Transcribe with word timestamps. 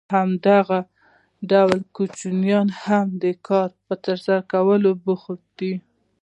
همدا 0.15 0.57
ډول 1.51 1.79
کوچنیان 1.95 2.67
هم 2.83 3.07
د 3.23 3.25
کار 3.47 3.69
په 3.85 3.93
ترسره 4.05 4.39
کولو 4.51 4.91
بوخت 5.03 5.41
دي 5.59 5.73